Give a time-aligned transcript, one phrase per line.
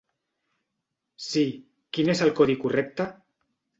[1.27, 1.43] Sí,
[1.99, 3.09] quin és el codi correcte?